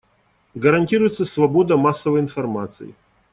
Гарантируется 0.55 1.25
свобода 1.25 1.77
массовой 1.77 2.21
информации. 2.21 2.95